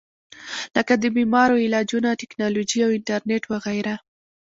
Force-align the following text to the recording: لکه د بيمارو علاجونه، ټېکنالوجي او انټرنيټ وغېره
لکه 0.75 0.93
د 0.97 1.05
بيمارو 1.17 1.61
علاجونه، 1.65 2.09
ټېکنالوجي 2.21 2.79
او 2.85 2.89
انټرنيټ 2.97 3.43
وغېره 3.47 3.95